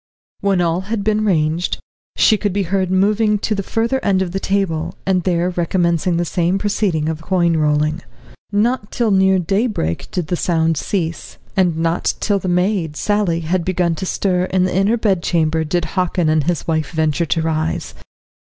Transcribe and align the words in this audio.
When 0.39 0.61
all 0.61 0.81
had 0.89 1.03
been 1.03 1.23
ranged, 1.25 1.77
she 2.17 2.35
could 2.35 2.53
be 2.53 2.63
heard 2.63 2.89
moving 2.89 3.37
to 3.37 3.53
the 3.53 3.61
further 3.61 4.03
end 4.03 4.23
of 4.23 4.31
the 4.31 4.39
table, 4.39 4.95
and 5.05 5.21
there 5.21 5.51
recommencing 5.51 6.17
the 6.17 6.25
same 6.25 6.57
proceeding 6.57 7.07
of 7.07 7.21
coin 7.21 7.55
rolling. 7.55 8.01
Not 8.51 8.91
till 8.91 9.11
near 9.11 9.37
daybreak 9.37 10.07
did 10.09 10.25
this 10.29 10.41
sound 10.41 10.75
cease, 10.75 11.37
and 11.55 11.77
not 11.77 12.15
till 12.19 12.39
the 12.39 12.47
maid, 12.47 12.95
Sally, 12.97 13.41
had 13.41 13.63
begun 13.63 13.93
to 13.93 14.07
stir 14.07 14.45
in 14.45 14.63
the 14.63 14.75
inner 14.75 14.97
bedchamber 14.97 15.63
did 15.63 15.85
Hockin 15.85 16.29
and 16.29 16.45
his 16.45 16.67
wife 16.67 16.89
venture 16.89 17.27
to 17.27 17.41
rise. 17.43 17.93